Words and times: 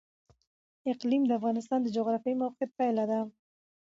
اقلیم 0.91 1.23
د 1.27 1.31
افغانستان 1.39 1.79
د 1.83 1.87
جغرافیایي 1.95 2.39
موقیعت 2.43 2.71
پایله 2.77 3.03
ده. 3.11 3.19